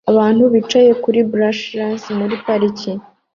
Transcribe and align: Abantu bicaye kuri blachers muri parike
Abantu 0.11 0.43
bicaye 0.53 0.91
kuri 1.03 1.19
blachers 1.31 2.03
muri 2.17 2.35
parike 2.45 2.91